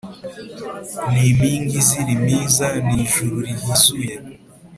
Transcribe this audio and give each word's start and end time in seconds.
Ni 1.11 1.21
impinga 1.31 1.73
izira 1.81 2.11
impiza 2.17 2.65
Ni 2.85 2.93
ijuru 3.03 3.35
rihizuye 3.45 4.13